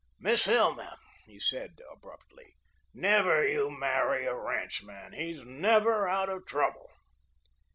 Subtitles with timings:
[0.19, 0.97] "Miss Hilma,"
[1.27, 2.55] he said abruptly,
[2.91, 5.13] "never you marry a ranchman.
[5.13, 6.89] He's never out of trouble."